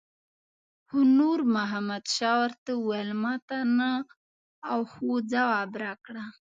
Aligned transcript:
خو 0.87 0.97
نور 1.17 1.39
محمد 1.55 2.03
شاه 2.15 2.37
ورته 2.41 2.71
وویل 2.75 3.11
ماته 3.23 3.57
نه 3.77 3.91
او 4.71 4.79
هو 4.93 5.11
ځواب 5.31 5.69
راکړه. 5.83 6.25